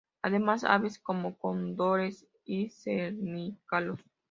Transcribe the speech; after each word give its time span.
Además, 0.23 0.63
aves 0.63 0.97
como 0.97 1.37
cóndores 1.37 2.25
y 2.43 2.71
cernícalos. 2.71 3.99